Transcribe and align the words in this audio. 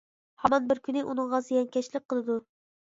ھامان 0.45 0.65
بىر 0.71 0.81
كۈنى 0.87 1.05
ئۇنىڭغا 1.05 1.43
زىيانكەشلىك 1.51 2.09
قىلىدۇ. 2.11 2.43